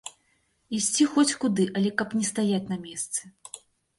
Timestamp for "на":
2.73-2.77